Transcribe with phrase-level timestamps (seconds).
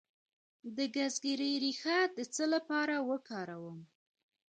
[0.75, 3.77] د ګزګیرې ریښه د څه لپاره وکاروم؟